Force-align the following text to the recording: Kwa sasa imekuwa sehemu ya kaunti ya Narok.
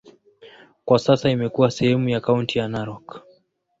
Kwa 0.85 0.99
sasa 0.99 1.29
imekuwa 1.29 1.71
sehemu 1.71 2.09
ya 2.09 2.21
kaunti 2.21 2.59
ya 2.59 2.67
Narok. 2.67 3.21